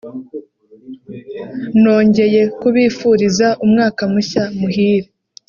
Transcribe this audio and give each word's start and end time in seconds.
nongeye 1.81 2.41
kubifuriza 2.59 3.47
umwaka 3.65 4.01
mushya 4.11 4.43
muhire 4.57 5.09